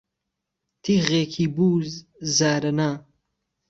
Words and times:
تیخێکی 0.83 1.45
بوو 1.55 1.79
زارهنا 2.37 2.91